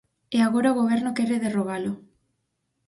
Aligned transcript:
E 0.35 0.37
agora 0.47 0.71
o 0.73 0.77
goberno 0.81 1.15
quere 1.17 1.43
derrogalo. 1.45 1.93